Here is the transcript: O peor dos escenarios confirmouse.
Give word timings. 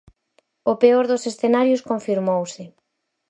O 0.71 0.73
peor 0.81 1.05
dos 1.11 1.23
escenarios 1.31 1.85
confirmouse. 1.89 2.63